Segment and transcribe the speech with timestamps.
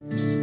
[0.00, 0.37] a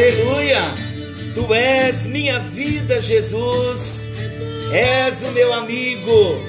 [0.00, 0.72] Aleluia!
[1.34, 4.08] Tu és minha vida, Jesus.
[4.72, 6.40] És o meu amigo.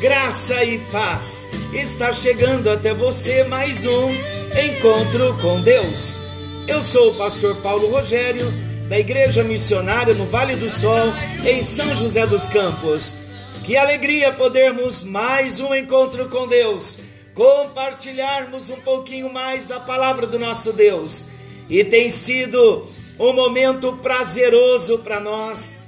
[0.00, 4.08] Graça e paz está chegando até você mais um
[4.54, 6.20] encontro com Deus.
[6.68, 8.52] Eu sou o pastor Paulo Rogério,
[8.88, 11.12] da Igreja Missionária no Vale do Sol,
[11.44, 13.16] em São José dos Campos.
[13.64, 17.00] Que alegria podermos mais um encontro com Deus,
[17.34, 21.34] compartilharmos um pouquinho mais da palavra do nosso Deus.
[21.68, 25.78] E tem sido um momento prazeroso para nós.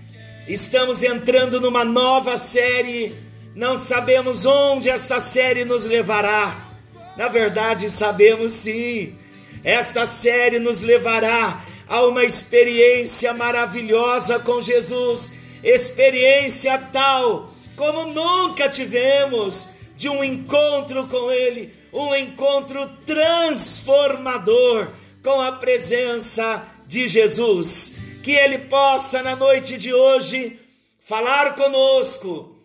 [0.47, 3.15] Estamos entrando numa nova série
[3.59, 6.69] não sabemos onde esta série nos levará.
[7.17, 9.17] Na verdade, sabemos sim.
[9.65, 15.33] Esta série nos levará a uma experiência maravilhosa com Jesus,
[15.65, 24.93] experiência tal como nunca tivemos de um encontro com Ele, um encontro transformador
[25.29, 27.99] com a presença de Jesus.
[28.23, 30.59] Que Ele possa, na noite de hoje,
[30.99, 32.57] falar conosco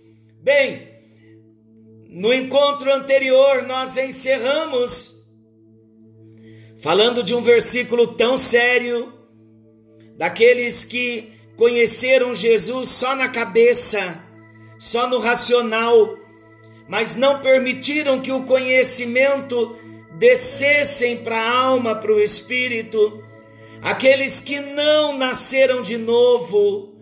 [0.41, 0.89] Bem,
[2.09, 5.23] no encontro anterior nós encerramos
[6.81, 9.13] falando de um versículo tão sério,
[10.17, 14.21] daqueles que conheceram Jesus só na cabeça,
[14.77, 16.17] só no racional,
[16.89, 19.77] mas não permitiram que o conhecimento
[20.17, 23.23] descessem para a alma, para o espírito,
[23.81, 26.93] aqueles que não nasceram de novo.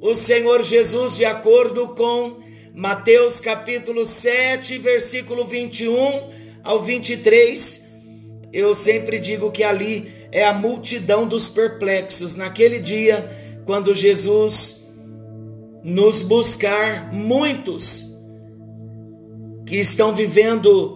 [0.00, 2.38] O Senhor Jesus, de acordo com
[2.74, 6.30] Mateus capítulo 7, versículo 21
[6.62, 7.86] ao 23.
[8.52, 12.34] Eu sempre digo que ali é a multidão dos perplexos.
[12.34, 13.30] Naquele dia,
[13.64, 14.86] quando Jesus
[15.82, 18.06] nos buscar, muitos
[19.66, 20.95] que estão vivendo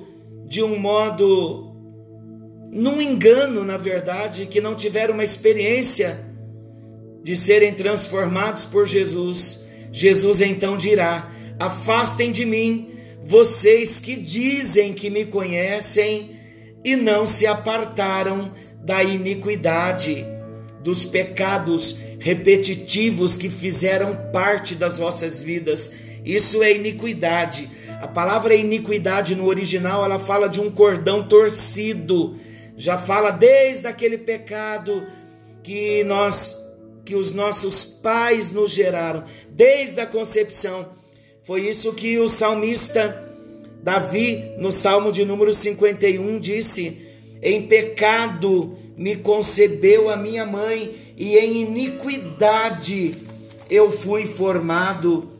[0.51, 1.73] de um modo,
[2.73, 6.29] num engano, na verdade, que não tiveram uma experiência
[7.23, 9.65] de serem transformados por Jesus.
[9.93, 12.91] Jesus então dirá: Afastem de mim,
[13.23, 16.37] vocês que dizem que me conhecem
[16.85, 18.53] e não se apartaram
[18.85, 20.27] da iniquidade,
[20.83, 25.93] dos pecados repetitivos que fizeram parte das vossas vidas.
[26.25, 27.71] Isso é iniquidade.
[28.01, 32.35] A palavra iniquidade no original, ela fala de um cordão torcido.
[32.77, 35.07] Já fala desde aquele pecado
[35.63, 36.59] que nós
[37.05, 40.91] que os nossos pais nos geraram, desde a concepção
[41.43, 43.29] foi isso que o salmista
[43.83, 47.01] Davi, no Salmo de número 51, disse:
[47.43, 53.17] Em pecado me concebeu a minha mãe, e em iniquidade
[53.69, 55.40] eu fui formado.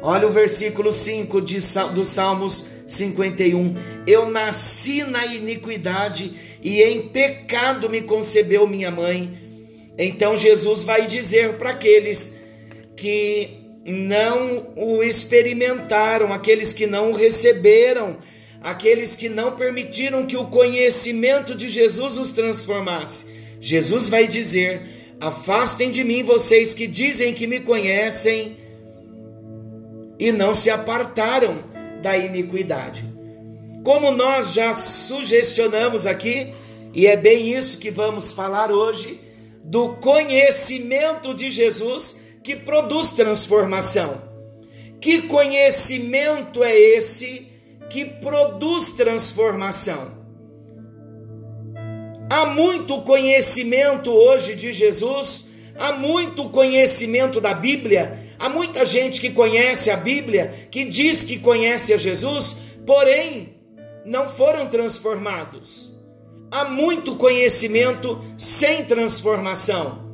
[0.00, 1.58] Olha o versículo 5 de,
[1.94, 3.74] do Salmos 51.
[4.06, 9.36] Eu nasci na iniquidade e em pecado me concebeu minha mãe.
[9.98, 12.40] Então Jesus vai dizer para aqueles
[12.96, 18.18] que não o experimentaram, aqueles que não o receberam,
[18.60, 23.26] aqueles que não permitiram que o conhecimento de Jesus os transformasse.
[23.60, 28.67] Jesus vai dizer: Afastem de mim vocês que dizem que me conhecem
[30.18, 31.62] e não se apartaram
[32.02, 33.04] da iniquidade.
[33.84, 36.52] Como nós já sugestionamos aqui,
[36.92, 39.20] e é bem isso que vamos falar hoje,
[39.62, 44.22] do conhecimento de Jesus que produz transformação.
[45.00, 47.46] Que conhecimento é esse
[47.88, 50.18] que produz transformação?
[52.30, 59.30] Há muito conhecimento hoje de Jesus, há muito conhecimento da Bíblia, Há muita gente que
[59.30, 63.56] conhece a Bíblia, que diz que conhece a Jesus, porém
[64.04, 65.92] não foram transformados.
[66.50, 70.06] Há muito conhecimento sem transformação.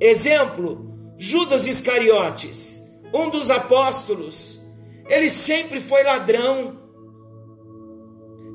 [0.00, 2.82] Exemplo, Judas Iscariotes,
[3.14, 4.60] um dos apóstolos.
[5.08, 6.78] Ele sempre foi ladrão.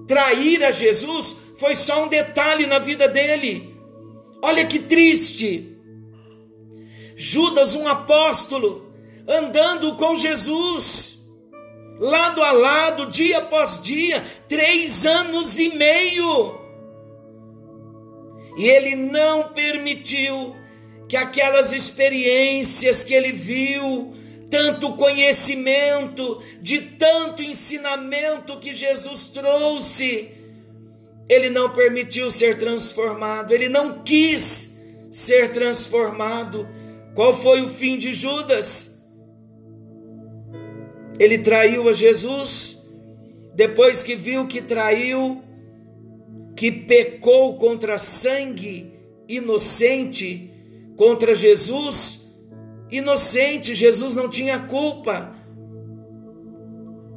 [0.07, 3.75] Trair a Jesus foi só um detalhe na vida dele.
[4.41, 5.77] Olha que triste.
[7.15, 8.84] Judas, um apóstolo,
[9.27, 11.19] andando com Jesus,
[11.99, 16.59] lado a lado, dia após dia, três anos e meio.
[18.57, 20.55] E ele não permitiu
[21.07, 24.13] que aquelas experiências que ele viu,
[24.49, 30.31] tanto conhecimento, de tanto ensinamento que Jesus trouxe,
[31.27, 34.79] ele não permitiu ser transformado, ele não quis
[35.11, 36.67] ser transformado.
[37.13, 38.94] Qual foi o fim de Judas?
[41.19, 42.85] Ele traiu a Jesus,
[43.53, 45.41] depois que viu que traiu,
[46.55, 48.93] que pecou contra sangue
[49.27, 50.51] inocente,
[50.95, 52.25] contra Jesus,
[52.91, 55.33] inocente, Jesus não tinha culpa.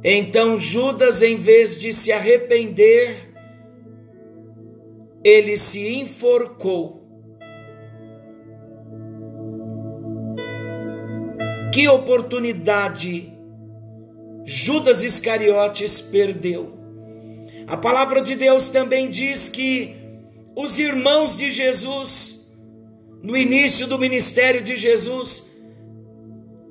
[0.03, 3.33] Então Judas, em vez de se arrepender,
[5.23, 6.99] ele se enforcou.
[11.73, 13.28] Que oportunidade
[14.51, 16.73] Judas Iscariotes perdeu.
[17.67, 19.95] A palavra de Deus também diz que
[20.55, 22.47] os irmãos de Jesus,
[23.21, 25.43] no início do ministério de Jesus,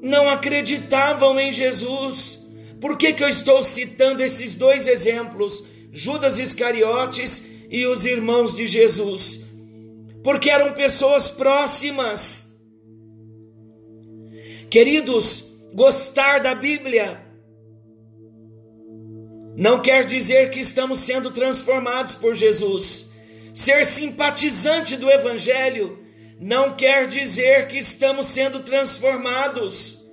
[0.02, 2.44] não acreditavam em Jesus.
[2.80, 8.66] Por que, que eu estou citando esses dois exemplos, Judas Iscariotes e os irmãos de
[8.66, 9.44] Jesus?
[10.24, 12.58] Porque eram pessoas próximas.
[14.68, 17.27] Queridos, gostar da Bíblia
[19.58, 23.08] não quer dizer que estamos sendo transformados por Jesus.
[23.52, 25.98] Ser simpatizante do Evangelho
[26.40, 30.06] não quer dizer que estamos sendo transformados.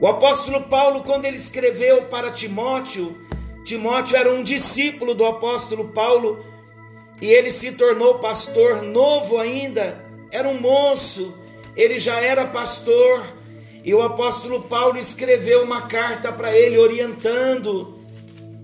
[0.00, 3.16] O apóstolo Paulo, quando ele escreveu para Timóteo,
[3.64, 6.44] Timóteo era um discípulo do apóstolo Paulo
[7.22, 11.38] e ele se tornou pastor novo ainda, era um moço,
[11.76, 13.22] ele já era pastor
[13.84, 17.98] e o apóstolo Paulo escreveu uma carta para ele, orientando,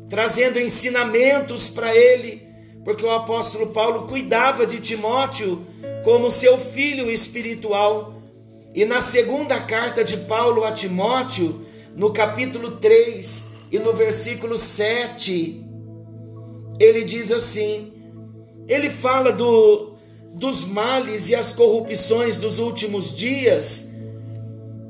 [0.09, 2.47] trazendo ensinamentos para ele,
[2.85, 5.67] porque o apóstolo Paulo cuidava de Timóteo
[6.03, 8.23] como seu filho espiritual.
[8.75, 11.65] E na segunda carta de Paulo a Timóteo,
[11.97, 15.65] no capítulo 3 e no versículo 7,
[16.79, 17.93] ele diz assim:
[18.67, 19.95] ele fala do,
[20.35, 23.94] dos males e as corrupções dos últimos dias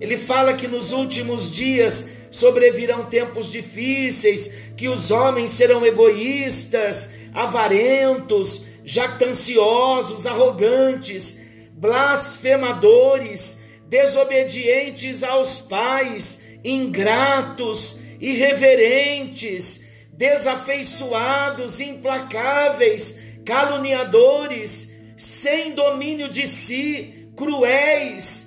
[0.05, 8.67] ele fala que nos últimos dias sobrevirão tempos difíceis, que os homens serão egoístas, avarentos,
[8.85, 11.43] jactanciosos, arrogantes,
[11.73, 28.44] blasfemadores, desobedientes aos pais, ingratos, irreverentes, desafeiçoados, implacáveis, caluniadores, sem domínio de si, cruéis,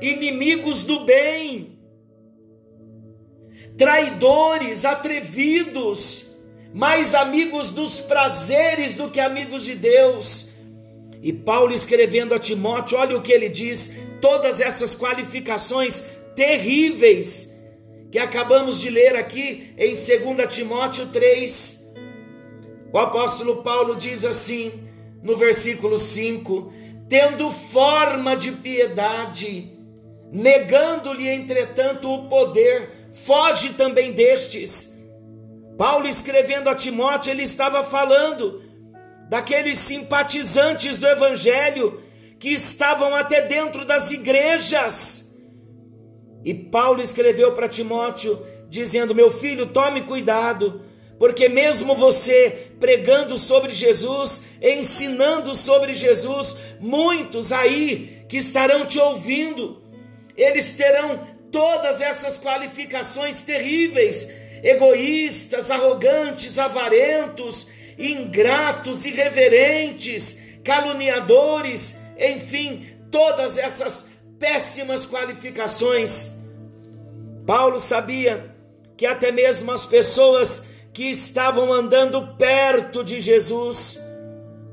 [0.00, 1.78] inimigos do bem,
[3.76, 6.30] traidores, atrevidos,
[6.72, 10.50] mais amigos dos prazeres do que amigos de Deus.
[11.22, 16.04] E Paulo escrevendo a Timóteo, olha o que ele diz: todas essas qualificações
[16.34, 17.54] terríveis
[18.10, 21.94] que acabamos de ler aqui em 2 Timóteo 3.
[22.92, 24.72] O apóstolo Paulo diz assim,
[25.22, 26.72] no versículo 5:
[27.08, 29.75] tendo forma de piedade,
[30.32, 34.96] negando-lhe, entretanto, o poder, foge também destes.
[35.76, 38.62] Paulo escrevendo a Timóteo, ele estava falando
[39.28, 42.02] daqueles simpatizantes do evangelho
[42.38, 45.36] que estavam até dentro das igrejas.
[46.44, 50.82] E Paulo escreveu para Timóteo, dizendo: Meu filho, tome cuidado,
[51.18, 59.82] porque mesmo você pregando sobre Jesus, ensinando sobre Jesus, muitos aí que estarão te ouvindo,
[60.36, 64.30] eles terão todas essas qualificações terríveis:
[64.62, 76.32] egoístas, arrogantes, avarentos, ingratos, irreverentes, caluniadores, enfim, todas essas péssimas qualificações.
[77.46, 78.54] Paulo sabia
[78.96, 83.98] que até mesmo as pessoas que estavam andando perto de Jesus,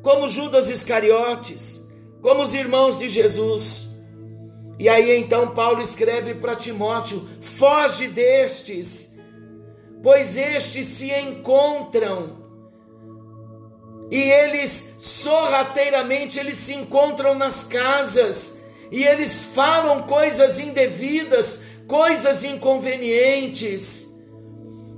[0.01, 1.86] como Judas Iscariotes,
[2.22, 3.92] como os irmãos de Jesus,
[4.79, 9.19] E aí então Paulo escreve para Timóteo: foge destes,
[10.01, 12.43] pois estes se encontram
[14.11, 24.13] e eles sorrateiramente eles se encontram nas casas e eles falam coisas indevidas, coisas inconvenientes.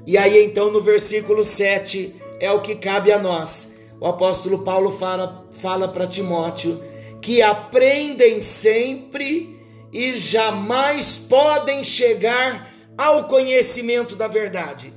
[0.05, 3.79] E aí então no versículo 7 é o que cabe a nós.
[4.00, 6.82] O apóstolo Paulo fala fala para Timóteo
[7.22, 9.55] que aprendem sempre
[9.96, 14.94] e jamais podem chegar ao conhecimento da verdade.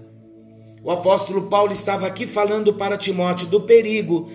[0.83, 4.29] O apóstolo Paulo estava aqui falando para Timóteo do perigo,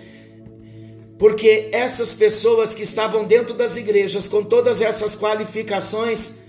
[1.18, 6.44] porque essas pessoas que estavam dentro das igrejas com todas essas qualificações,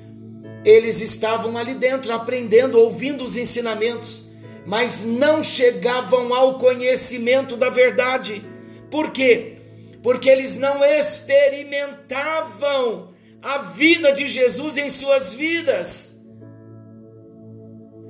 [0.63, 4.29] eles estavam ali dentro aprendendo, ouvindo os ensinamentos,
[4.65, 8.41] mas não chegavam ao conhecimento da verdade.
[8.89, 9.57] Por quê?
[10.01, 13.13] Porque eles não experimentavam
[13.45, 16.25] a vida de Jesus em suas vidas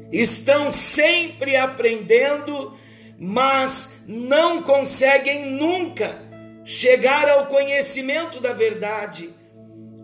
[0.09, 2.73] estão sempre aprendendo,
[3.19, 6.17] mas não conseguem nunca
[6.63, 9.29] chegar ao conhecimento da verdade.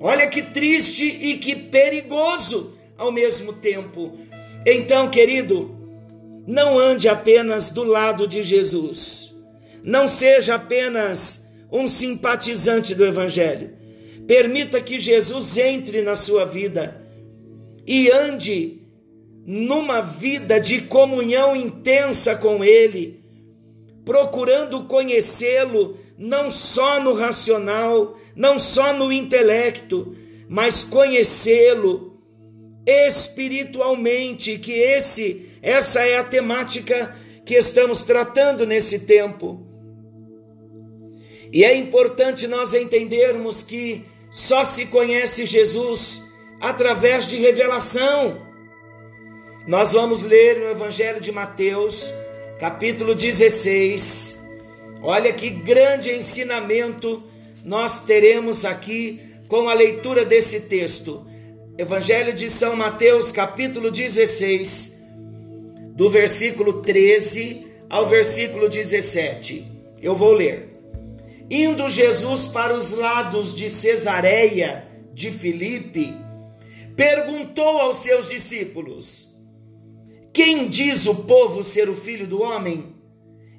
[0.02, 4.20] Olha que triste e que perigoso ao mesmo tempo.
[4.66, 5.74] Então, querido,
[6.46, 9.34] não ande apenas do lado de Jesus.
[9.82, 13.81] Não seja apenas um simpatizante do Evangelho.
[14.28, 17.02] Permita que Jesus entre na sua vida
[17.86, 18.82] e ande
[19.46, 23.24] numa vida de comunhão intensa com Ele,
[24.06, 30.16] procurando conhecê-lo não só no racional, não só no intelecto,
[30.48, 32.20] mas conhecê-lo
[32.86, 39.66] espiritualmente, que esse essa é a temática que estamos tratando nesse tempo.
[41.54, 48.42] E é importante nós entendermos que só se conhece Jesus através de revelação.
[49.68, 52.14] Nós vamos ler no Evangelho de Mateus,
[52.58, 54.42] capítulo 16.
[55.04, 57.22] Olha que grande ensinamento
[57.64, 59.20] nós teremos aqui
[59.50, 61.28] com a leitura desse texto.
[61.78, 65.02] Evangelho de São Mateus, capítulo 16,
[65.94, 69.66] do versículo 13 ao versículo 17.
[70.02, 70.71] Eu vou ler.
[71.52, 76.16] Indo Jesus para os lados de Cesareia de Filipe,
[76.96, 79.32] perguntou aos seus discípulos:
[80.34, 82.96] quem diz o povo ser o filho do homem?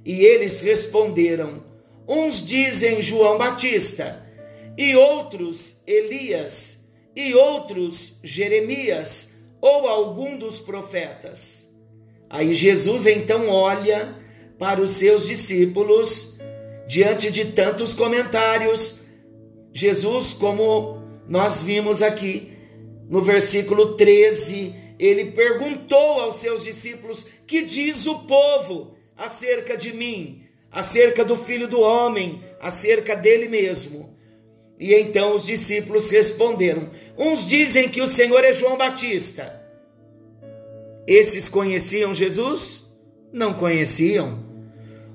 [0.06, 1.62] E eles responderam:
[2.08, 4.26] Uns dizem João Batista,
[4.76, 11.76] e outros Elias, e outros Jeremias, ou algum dos profetas.
[12.30, 14.16] Aí Jesus então olha
[14.58, 16.38] para os seus discípulos,
[16.92, 19.04] diante de tantos comentários.
[19.72, 22.52] Jesus, como nós vimos aqui
[23.08, 30.42] no versículo 13, ele perguntou aos seus discípulos: Que diz o povo acerca de mim,
[30.70, 34.14] acerca do filho do homem, acerca dele mesmo?
[34.78, 39.64] E então os discípulos responderam: Uns dizem que o Senhor é João Batista.
[41.06, 42.82] Esses conheciam Jesus?
[43.32, 44.51] Não conheciam.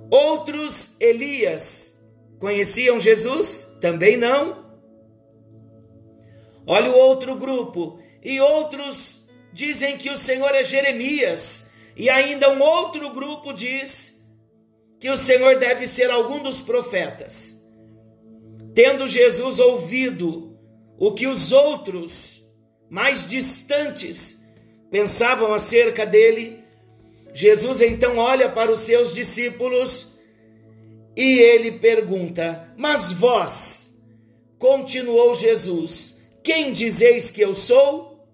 [0.10, 2.02] Outros, Elias,
[2.40, 3.78] conheciam Jesus?
[3.82, 4.66] Também não.
[6.66, 8.00] Olha o outro grupo.
[8.24, 14.18] E outros dizem que o Senhor é Jeremias, e ainda um outro grupo diz
[15.00, 17.66] que o Senhor deve ser algum dos profetas.
[18.76, 20.58] Tendo Jesus ouvido
[21.00, 22.44] o que os outros,
[22.90, 24.46] mais distantes,
[24.92, 26.64] pensavam acerca dele,
[27.38, 30.18] Jesus então olha para os seus discípulos
[31.16, 34.02] e ele pergunta: Mas vós,
[34.58, 38.28] continuou Jesus, quem dizeis que eu sou?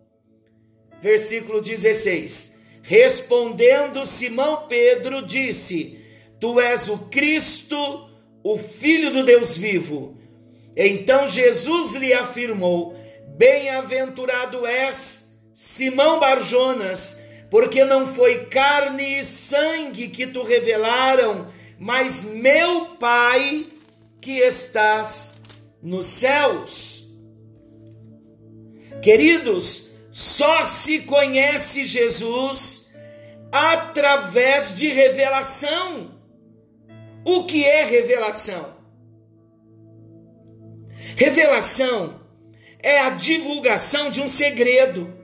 [1.02, 2.62] versículo 16.
[2.82, 6.00] Respondendo Simão Pedro, disse:
[6.40, 8.10] Tu és o Cristo,
[8.42, 10.18] o Filho do Deus vivo.
[10.78, 12.96] Então Jesus lhe afirmou:
[13.36, 17.23] Bem-aventurado és, Simão Barjonas,
[17.54, 23.68] porque não foi carne e sangue que tu revelaram, mas meu Pai
[24.20, 25.40] que estás
[25.80, 27.12] nos céus.
[29.04, 32.92] Queridos, só se conhece Jesus
[33.52, 36.20] através de revelação.
[37.24, 38.78] O que é revelação?
[41.16, 42.20] Revelação
[42.80, 45.23] é a divulgação de um segredo.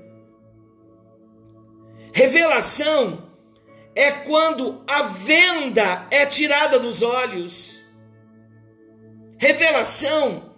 [2.13, 3.29] Revelação
[3.95, 7.83] é quando a venda é tirada dos olhos.
[9.37, 10.55] Revelação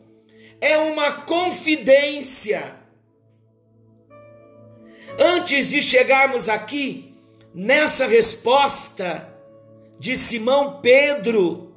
[0.60, 2.82] é uma confidência
[5.20, 7.14] Antes de chegarmos aqui
[7.54, 9.28] nessa resposta
[10.00, 11.76] de Simão Pedro,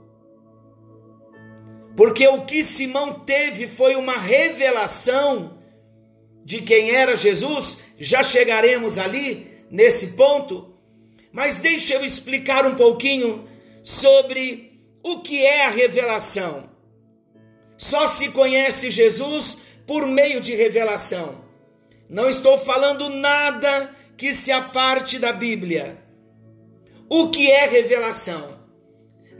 [1.96, 5.58] porque o que Simão teve foi uma revelação
[6.44, 10.72] de quem era Jesus, já chegaremos ali nesse ponto,
[11.32, 13.48] mas deixa eu explicar um pouquinho
[13.82, 16.70] sobre o que é a revelação.
[17.76, 21.44] Só se conhece Jesus por meio de revelação.
[22.08, 25.98] Não estou falando nada que se aparte da Bíblia.
[27.08, 28.60] O que é revelação?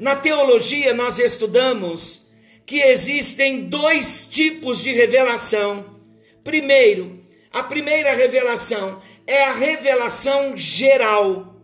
[0.01, 2.27] Na teologia, nós estudamos
[2.67, 6.01] que existem dois tipos de revelação.
[6.43, 11.55] Primeiro, a primeira revelação é a revelação geral.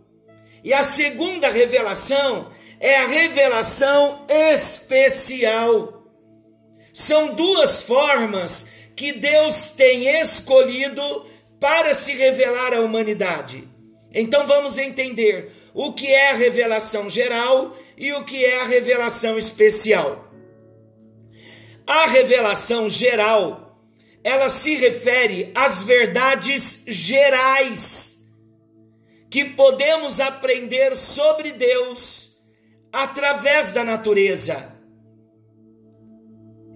[0.63, 6.05] E a segunda revelação é a revelação especial.
[6.93, 11.27] São duas formas que Deus tem escolhido
[11.59, 13.69] para se revelar à humanidade.
[14.13, 19.39] Então vamos entender o que é a revelação geral e o que é a revelação
[19.39, 20.29] especial.
[21.87, 23.70] A revelação geral,
[24.23, 28.11] ela se refere às verdades gerais
[29.31, 32.37] que podemos aprender sobre Deus
[32.93, 34.77] através da natureza.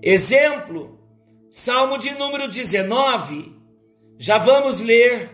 [0.01, 1.01] Exemplo,
[1.51, 3.55] Salmo de número 19.
[4.19, 5.31] Já vamos ler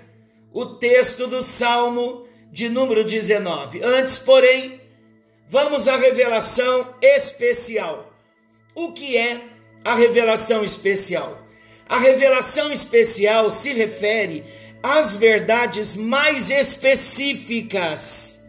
[0.52, 3.82] o texto do Salmo de número 19.
[3.82, 4.80] Antes, porém,
[5.48, 8.12] vamos à revelação especial.
[8.74, 9.42] O que é
[9.84, 11.46] a revelação especial?
[11.90, 14.44] A revelação especial se refere
[14.80, 18.48] às verdades mais específicas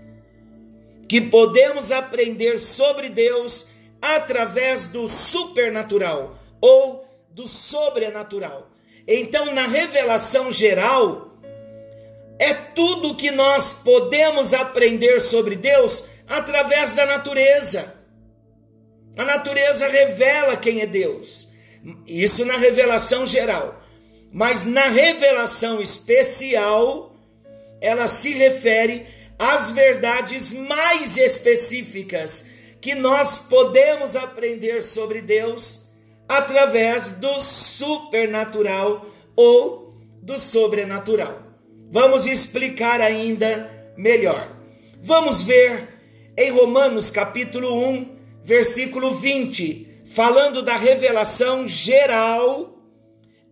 [1.10, 3.70] que podemos aprender sobre Deus
[4.00, 8.70] através do supernatural ou do sobrenatural.
[9.08, 11.36] Então, na revelação geral,
[12.38, 17.92] é tudo que nós podemos aprender sobre Deus através da natureza.
[19.18, 21.51] A natureza revela quem é Deus.
[22.06, 23.82] Isso na revelação geral.
[24.32, 27.16] Mas na revelação especial,
[27.82, 29.06] ela se refere
[29.38, 32.46] às verdades mais específicas
[32.80, 35.90] que nós podemos aprender sobre Deus
[36.28, 41.42] através do supernatural ou do sobrenatural.
[41.92, 44.56] Vamos explicar ainda melhor.
[45.04, 45.90] Vamos ver
[46.38, 52.78] em Romanos capítulo 1, versículo 20, falando da revelação geral,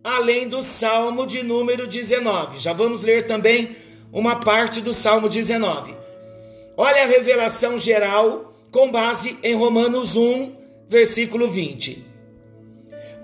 [0.02, 2.60] além do Salmo de número 19.
[2.60, 3.76] Já vamos ler também
[4.12, 5.94] uma parte do Salmo 19.
[6.76, 10.54] Olha a revelação geral com base em Romanos 1,
[10.86, 12.10] versículo 20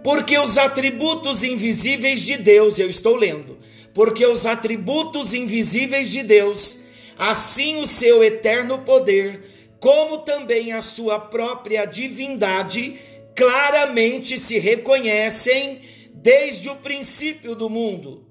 [0.07, 3.59] porque os atributos invisíveis de Deus, eu estou lendo,
[3.93, 6.83] porque os atributos invisíveis de Deus,
[7.19, 9.41] assim o seu eterno poder,
[9.81, 12.97] como também a sua própria divindade,
[13.37, 15.83] claramente se reconhecem
[16.15, 18.27] desde o princípio do mundo,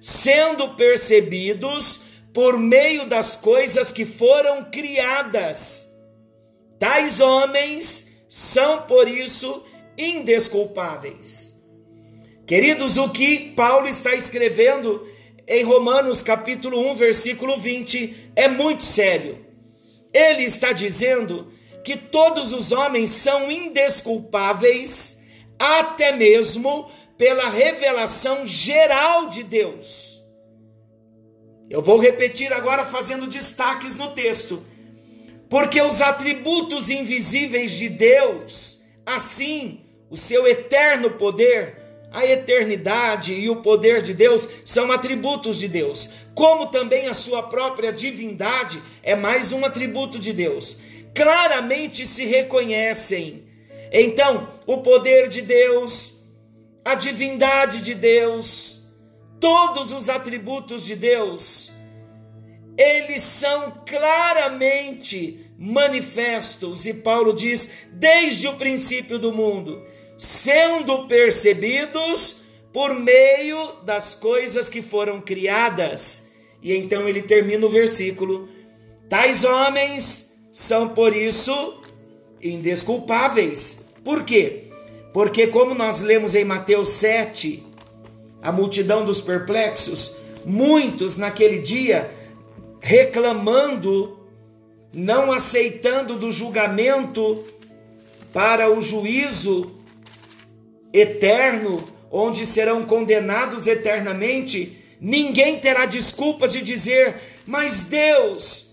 [0.00, 2.00] sendo percebidos
[2.32, 5.94] por meio das coisas que foram criadas.
[6.78, 9.62] Tais homens são, por isso,
[9.98, 11.60] indesculpáveis.
[12.46, 15.06] Queridos, o que Paulo está escrevendo
[15.46, 19.44] em Romanos capítulo 1, versículo 20 é muito sério.
[20.12, 21.52] Ele está dizendo
[21.84, 25.22] que todos os homens são indesculpáveis,
[25.58, 30.20] até mesmo pela revelação geral de Deus.
[31.68, 34.64] Eu vou repetir agora fazendo destaques no texto.
[35.48, 41.76] Porque os atributos invisíveis de Deus, assim o seu eterno poder,
[42.10, 47.44] a eternidade e o poder de Deus são atributos de Deus, como também a sua
[47.44, 50.80] própria divindade é mais um atributo de Deus.
[51.14, 53.44] Claramente se reconhecem.
[53.92, 56.24] Então, o poder de Deus,
[56.84, 58.84] a divindade de Deus,
[59.40, 61.72] todos os atributos de Deus,
[62.78, 72.42] eles são claramente manifestos, e Paulo diz, desde o princípio do mundo sendo percebidos
[72.74, 76.30] por meio das coisas que foram criadas.
[76.62, 78.46] E então ele termina o versículo:
[79.08, 81.80] Tais homens são por isso
[82.42, 83.92] indesculpáveis.
[84.04, 84.64] Por quê?
[85.12, 87.64] Porque, como nós lemos em Mateus 7,
[88.42, 92.10] a multidão dos perplexos, muitos naquele dia
[92.80, 94.18] reclamando,
[94.92, 97.44] não aceitando do julgamento
[98.32, 99.72] para o juízo
[100.92, 101.76] eterno,
[102.10, 108.69] onde serão condenados eternamente, ninguém terá desculpas de dizer: Mas Deus,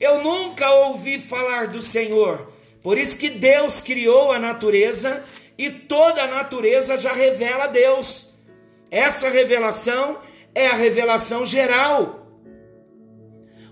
[0.00, 2.52] eu nunca ouvi falar do Senhor.
[2.82, 5.24] Por isso que Deus criou a natureza
[5.58, 8.34] e toda a natureza já revela Deus.
[8.90, 10.18] Essa revelação
[10.54, 12.26] é a revelação geral.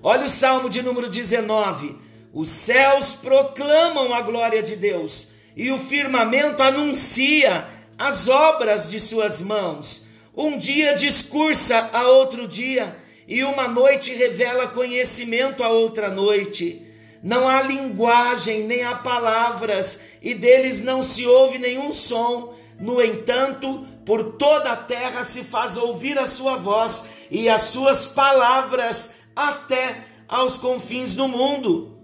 [0.03, 1.97] Olha o Salmo de número 19.
[2.33, 9.41] Os céus proclamam a glória de Deus e o firmamento anuncia as obras de suas
[9.41, 10.07] mãos.
[10.37, 16.87] Um dia discursa a outro dia e uma noite revela conhecimento a outra noite.
[17.23, 22.55] Não há linguagem, nem há palavras, e deles não se ouve nenhum som.
[22.79, 28.05] No entanto, por toda a terra se faz ouvir a sua voz e as suas
[28.05, 31.99] palavras até aos confins do mundo.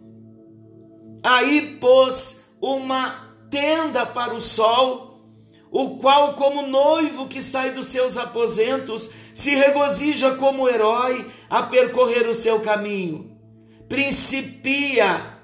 [1.22, 5.20] Aí pôs uma tenda para o sol,
[5.70, 12.28] o qual, como noivo que sai dos seus aposentos, se regozija como herói a percorrer
[12.28, 13.36] o seu caminho.
[13.88, 15.38] Principia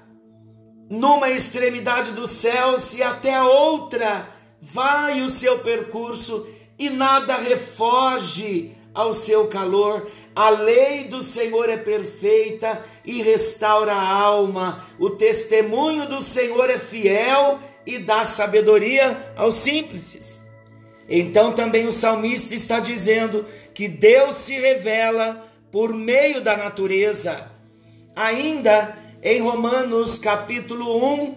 [0.89, 4.29] numa extremidade do céu, se até a outra
[4.61, 6.47] vai o seu percurso
[6.79, 10.09] e nada refoge ao seu calor.
[10.35, 14.85] A lei do Senhor é perfeita e restaura a alma.
[14.99, 20.46] O testemunho do Senhor é fiel e dá sabedoria aos simples.
[21.09, 27.49] Então também o salmista está dizendo que Deus se revela por meio da natureza.
[28.15, 31.35] Ainda em Romanos capítulo 1,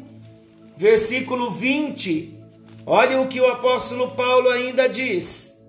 [0.77, 2.39] versículo 20,
[2.87, 5.65] olha o que o apóstolo Paulo ainda diz.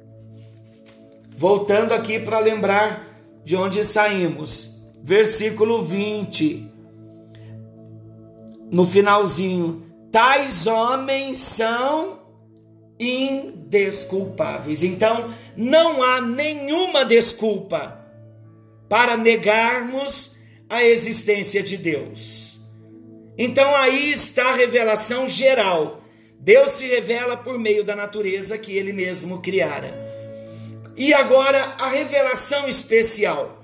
[1.37, 3.07] Voltando aqui para lembrar
[3.43, 4.79] de onde saímos.
[5.03, 6.69] Versículo 20.
[8.71, 12.20] No finalzinho, tais homens são
[13.01, 14.83] indesculpáveis.
[14.83, 17.99] Então, não há nenhuma desculpa
[18.87, 20.35] para negarmos
[20.69, 22.59] a existência de Deus.
[23.35, 26.03] Então, aí está a revelação geral.
[26.39, 29.93] Deus se revela por meio da natureza que ele mesmo criara.
[30.95, 33.63] E agora a revelação especial.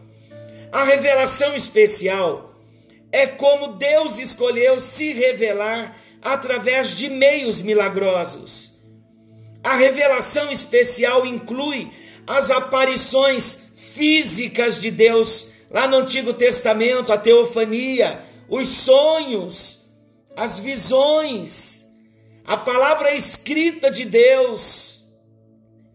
[0.71, 2.55] A revelação especial
[3.11, 8.76] é como Deus escolheu se revelar através de meios milagrosos.
[9.63, 11.91] A revelação especial inclui
[12.25, 19.87] as aparições físicas de Deus, lá no Antigo Testamento, a teofania, os sonhos,
[20.35, 21.85] as visões,
[22.45, 24.97] a palavra escrita de Deus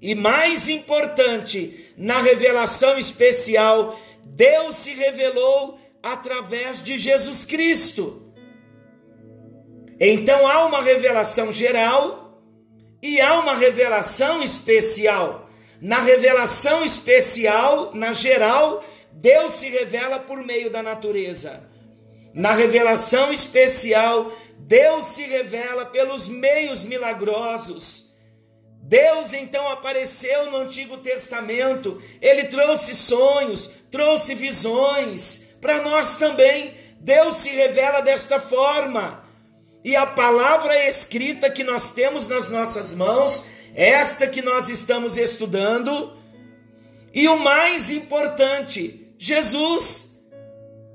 [0.02, 8.34] e mais importante, na revelação especial, Deus se revelou através de Jesus Cristo.
[10.00, 12.21] Então há uma revelação geral
[13.02, 15.50] e há uma revelação especial.
[15.80, 21.68] Na revelação especial, na geral, Deus se revela por meio da natureza.
[22.32, 28.12] Na revelação especial, Deus se revela pelos meios milagrosos
[28.82, 35.56] Deus então apareceu no Antigo Testamento, ele trouxe sonhos, trouxe visões.
[35.60, 39.24] Para nós também, Deus se revela desta forma.
[39.84, 46.16] E a palavra escrita que nós temos nas nossas mãos, esta que nós estamos estudando,
[47.12, 50.12] e o mais importante, Jesus.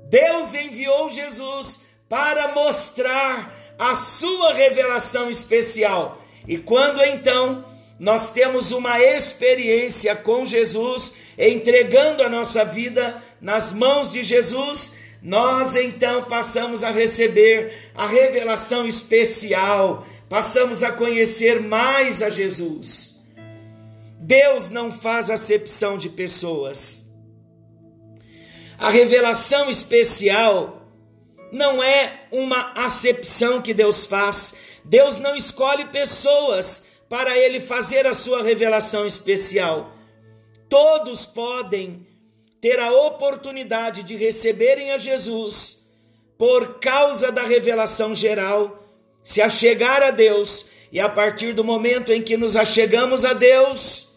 [0.08, 6.24] Deus enviou Jesus para mostrar a sua revelação especial.
[6.46, 7.64] E quando então
[7.98, 15.74] nós temos uma experiência com Jesus, entregando a nossa vida nas mãos de Jesus, nós
[15.74, 23.16] então passamos a receber a revelação especial, passamos a conhecer mais a Jesus.
[24.20, 27.06] Deus não faz acepção de pessoas.
[28.78, 30.82] A revelação especial
[31.50, 34.56] não é uma acepção que Deus faz.
[34.84, 39.92] Deus não escolhe pessoas para ele fazer a sua revelação especial.
[40.68, 42.06] Todos podem
[42.60, 45.86] ter a oportunidade de receberem a Jesus
[46.36, 48.84] por causa da revelação geral,
[49.22, 54.14] se achegar a Deus, e a partir do momento em que nos achegamos a Deus,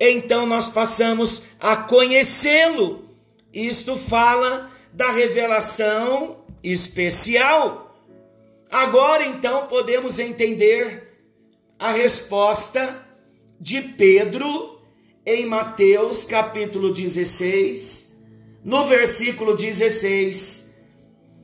[0.00, 3.08] então nós passamos a conhecê-lo.
[3.52, 7.96] Isto fala da revelação especial.
[8.70, 11.12] Agora então podemos entender
[11.78, 13.06] a resposta
[13.60, 14.73] de Pedro
[15.26, 18.22] em Mateus capítulo 16,
[18.64, 20.74] no versículo 16.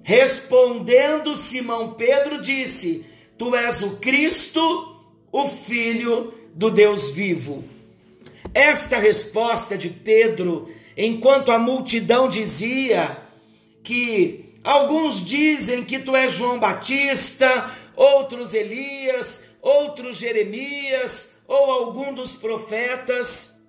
[0.02, 3.06] Respondendo Simão Pedro disse:
[3.38, 4.96] Tu és o Cristo,
[5.32, 7.64] o Filho do Deus vivo.
[8.52, 13.18] esta resposta de Pedro, enquanto a multidão dizia
[13.82, 22.34] que alguns dizem que tu és João Batista, outros Elias, outros Jeremias ou algum dos
[22.34, 23.59] profetas.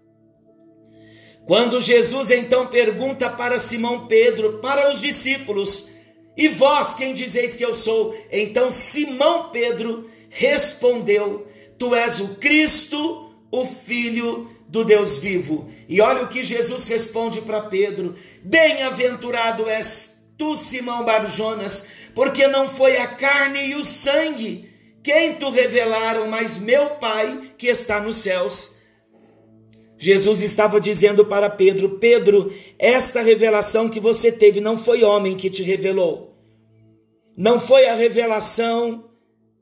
[1.46, 5.90] Quando Jesus então pergunta para Simão Pedro, para os discípulos,
[6.38, 8.16] e vós quem dizeis que eu sou?
[8.32, 15.70] Então Simão Pedro respondeu: Tu és o Cristo, o Filho do Deus vivo.
[15.90, 22.70] E olha o que Jesus responde para Pedro: Bem-aventurado és tu, Simão Barjonas, porque não
[22.70, 24.72] foi a carne e o sangue
[25.04, 28.76] quem tu revelaram, mas meu Pai que está nos céus.
[30.02, 35.48] Jesus estava dizendo para Pedro: Pedro, esta revelação que você teve não foi homem que
[35.48, 36.36] te revelou,
[37.38, 39.06] não foi a revelação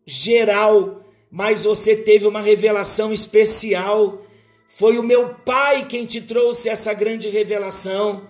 [0.05, 4.21] geral, mas você teve uma revelação especial.
[4.69, 8.29] Foi o meu Pai quem te trouxe essa grande revelação.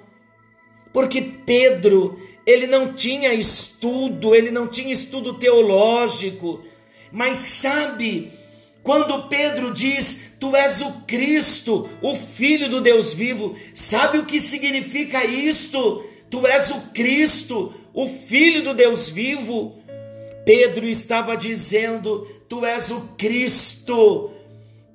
[0.92, 6.64] Porque Pedro, ele não tinha estudo, ele não tinha estudo teológico,
[7.12, 8.39] mas sabe,
[8.90, 14.40] quando Pedro diz: Tu és o Cristo, o Filho do Deus vivo, sabe o que
[14.40, 16.04] significa isto?
[16.28, 19.78] Tu és o Cristo, o Filho do Deus vivo.
[20.44, 24.32] Pedro estava dizendo: Tu és o Cristo,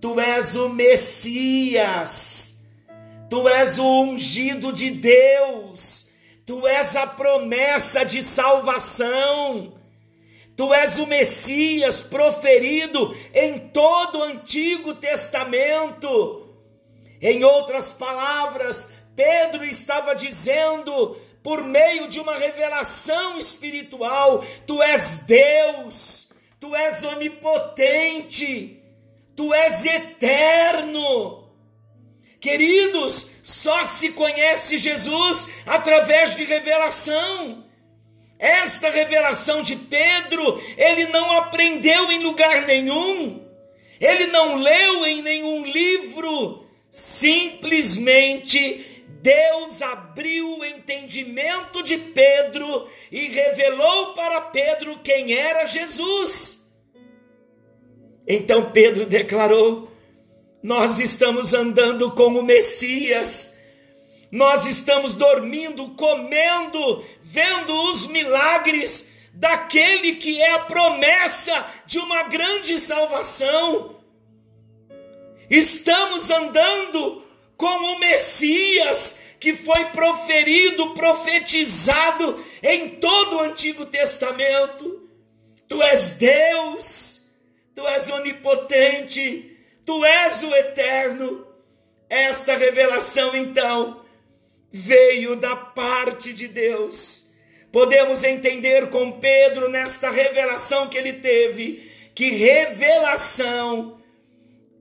[0.00, 2.64] Tu és o Messias,
[3.30, 6.08] Tu és o ungido de Deus,
[6.44, 9.83] Tu és a promessa de salvação.
[10.56, 16.48] Tu és o Messias proferido em todo o Antigo Testamento.
[17.20, 26.28] Em outras palavras, Pedro estava dizendo, por meio de uma revelação espiritual: Tu és Deus,
[26.60, 28.82] Tu és onipotente,
[29.36, 31.44] Tu és eterno.
[32.40, 37.63] Queridos, só se conhece Jesus através de revelação.
[38.38, 43.42] Esta revelação de Pedro, ele não aprendeu em lugar nenhum,
[44.00, 48.94] ele não leu em nenhum livro, simplesmente
[49.24, 56.70] Deus abriu o entendimento de Pedro e revelou para Pedro quem era Jesus.
[58.26, 59.90] Então Pedro declarou:
[60.62, 63.53] Nós estamos andando com o Messias
[64.34, 72.76] nós estamos dormindo, comendo, vendo os milagres daquele que é a promessa de uma grande
[72.80, 73.94] salvação.
[75.48, 77.22] Estamos andando
[77.56, 85.08] com o Messias que foi proferido, profetizado em todo o Antigo Testamento.
[85.68, 87.30] Tu és Deus,
[87.72, 91.46] tu és onipotente, tu és o eterno.
[92.10, 94.03] Esta revelação, então,
[94.76, 97.30] veio da parte de Deus.
[97.70, 104.00] Podemos entender com Pedro nesta revelação que ele teve, que revelação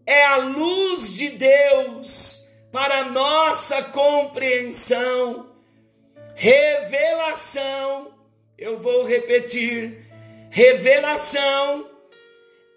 [0.03, 5.51] é a luz de Deus para nossa compreensão.
[6.34, 8.15] Revelação,
[8.58, 10.08] eu vou repetir,
[10.49, 11.88] revelação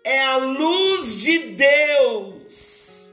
[0.05, 3.11] é a luz de Deus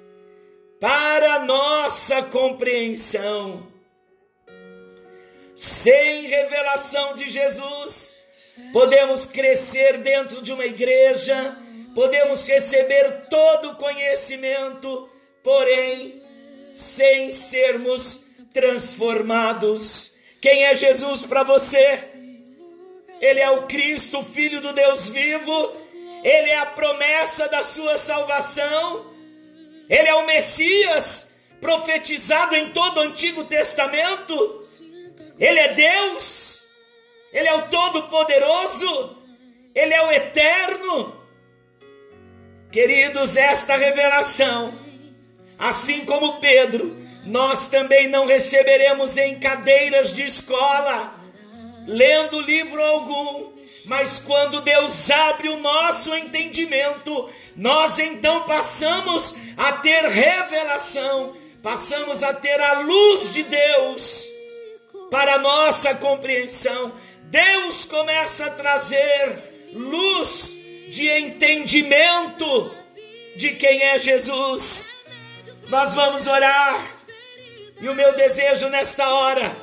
[0.77, 3.71] para nossa compreensão.
[5.63, 8.17] Sem revelação de Jesus,
[8.73, 11.57] podemos crescer dentro de uma igreja,
[11.95, 15.09] podemos receber todo o conhecimento,
[15.41, 16.21] porém,
[16.73, 20.19] sem sermos transformados.
[20.41, 21.97] Quem é Jesus para você?
[23.21, 25.71] Ele é o Cristo, Filho do Deus vivo,
[26.25, 29.05] ele é a promessa da sua salvação,
[29.89, 34.61] ele é o Messias profetizado em todo o Antigo Testamento.
[35.39, 36.63] Ele é Deus,
[37.31, 39.17] Ele é o Todo-Poderoso,
[39.73, 41.21] Ele é o Eterno.
[42.71, 44.73] Queridos, esta revelação,
[45.57, 51.13] assim como Pedro, nós também não receberemos em cadeiras de escola,
[51.87, 53.53] lendo livro algum,
[53.85, 62.33] mas quando Deus abre o nosso entendimento, nós então passamos a ter revelação, passamos a
[62.33, 64.32] ter a luz de Deus
[65.13, 66.91] para nossa compreensão.
[67.25, 70.55] Deus começa a trazer luz
[70.89, 72.75] de entendimento
[73.35, 74.91] de quem é Jesus.
[75.67, 76.91] Nós vamos orar.
[77.79, 79.55] E o meu desejo nesta hora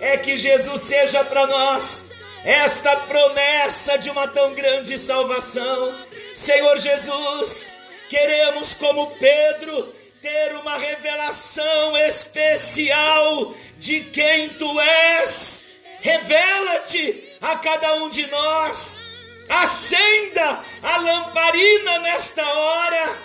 [0.00, 2.10] é que Jesus seja para nós
[2.44, 5.98] esta promessa de uma tão grande salvação.
[6.34, 7.78] Senhor Jesus,
[8.10, 15.66] queremos como Pedro ter uma revelação especial de quem tu és.
[16.00, 19.02] Revela-te a cada um de nós.
[19.46, 23.18] Acenda a lamparina nesta hora.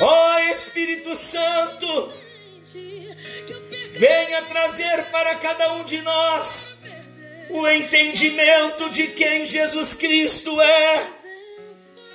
[0.00, 2.12] Ó oh, Espírito Santo,
[3.92, 6.78] venha trazer para cada um de nós
[7.50, 11.10] o entendimento de quem Jesus Cristo é.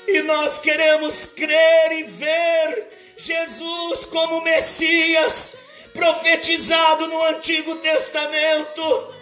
[0.08, 5.68] E nós queremos crer e ver Jesus como Messias,
[5.99, 9.13] profetizado no Antigo Testamento.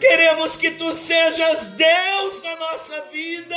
[0.00, 3.56] Queremos que tu sejas Deus na nossa vida,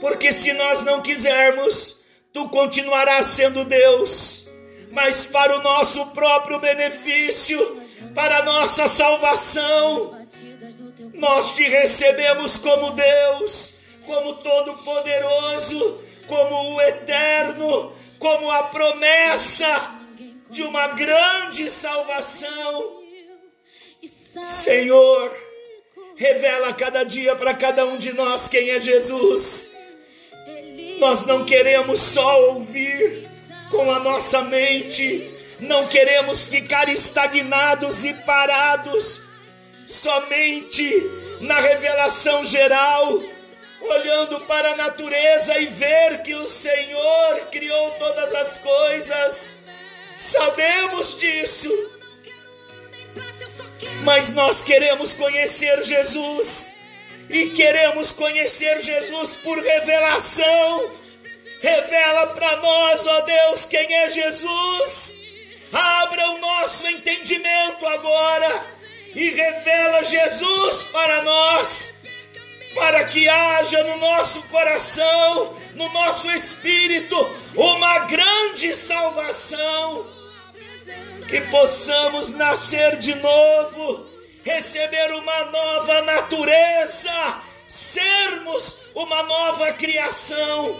[0.00, 2.00] porque se nós não quisermos,
[2.32, 4.46] tu continuarás sendo Deus,
[4.90, 7.80] mas para o nosso próprio benefício,
[8.14, 10.18] para a nossa salvação.
[11.14, 19.95] Nós te recebemos como Deus, como Todo-Poderoso, como o Eterno, como a promessa
[20.50, 23.02] de uma grande salvação.
[24.44, 25.34] Senhor,
[26.16, 29.76] revela cada dia para cada um de nós quem é Jesus.
[30.98, 33.28] Nós não queremos só ouvir
[33.70, 35.30] com a nossa mente,
[35.60, 39.22] não queremos ficar estagnados e parados
[39.88, 40.90] somente
[41.40, 43.20] na revelação geral,
[43.80, 49.58] olhando para a natureza e ver que o Senhor criou todas as coisas.
[50.16, 51.70] Sabemos disso.
[54.02, 56.72] Mas nós queremos conhecer Jesus
[57.28, 60.90] e queremos conhecer Jesus por revelação.
[61.60, 65.20] Revela para nós, ó Deus, quem é Jesus.
[65.72, 68.66] Abra o nosso entendimento agora
[69.14, 71.95] e revela Jesus para nós,
[72.76, 77.16] para que haja no nosso coração, no nosso espírito,
[77.56, 80.06] uma grande salvação,
[81.28, 84.06] que possamos nascer de novo,
[84.44, 90.78] receber uma nova natureza, sermos uma nova criação,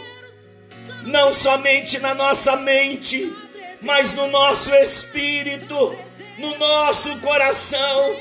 [1.03, 3.33] não somente na nossa mente,
[3.83, 6.07] mas no nosso espírito
[6.39, 8.17] no nosso coração.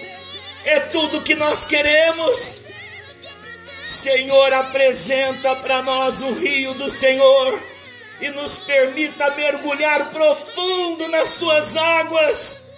[0.63, 2.63] É tudo que nós queremos.
[3.85, 7.61] Senhor, apresenta para nós o rio do Senhor
[8.19, 12.71] e nos permita mergulhar profundo nas tuas águas,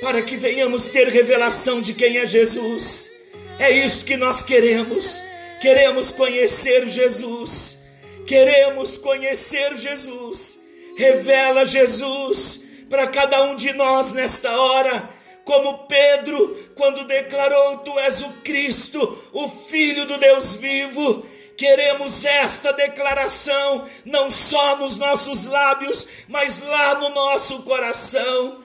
[0.00, 3.10] para que venhamos ter revelação de quem é Jesus.
[3.58, 5.22] É isso que nós queremos.
[5.62, 7.78] Queremos conhecer Jesus.
[8.26, 10.58] Queremos conhecer Jesus.
[10.96, 15.08] Revela Jesus para cada um de nós nesta hora,
[15.46, 21.24] como Pedro, quando declarou: Tu és o Cristo, o Filho do Deus vivo.
[21.56, 28.60] Queremos esta declaração, não só nos nossos lábios, mas lá no nosso coração.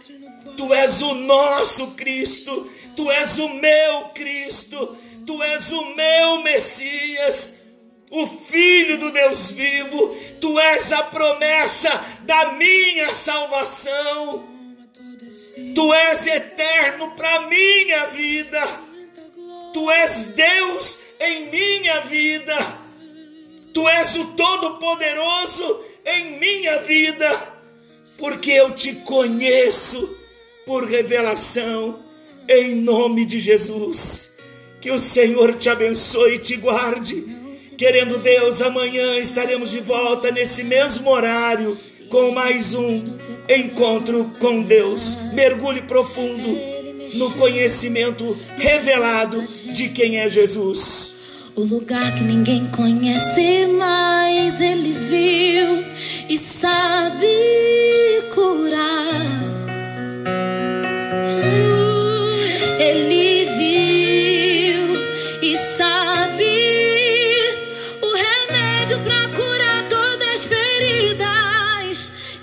[0.58, 7.62] Tu és o nosso Cristo, Tu és o meu Cristo, Tu és o meu Messias
[8.12, 11.90] o Filho do Deus vivo, tu és a promessa
[12.24, 14.51] da minha salvação,
[15.76, 18.62] tu és eterno para minha vida,
[19.74, 22.58] tu és Deus em minha vida,
[23.74, 27.30] tu és o Todo-Poderoso em minha vida,
[28.18, 30.18] porque eu te conheço
[30.66, 32.04] por revelação,
[32.48, 34.36] em nome de Jesus.
[34.80, 37.24] Que o Senhor te abençoe e te guarde.
[37.78, 41.78] Querendo Deus, amanhã estaremos de volta nesse mesmo horário
[42.12, 43.02] com mais um
[43.50, 45.18] encontro com Deus.
[45.34, 46.58] Mergulhe profundo
[47.16, 49.42] no conhecimento revelado
[49.74, 51.16] de quem é Jesus.
[51.56, 55.86] O lugar que ninguém conhece, mas ele viu
[56.30, 57.28] e sabe
[58.34, 59.61] curar.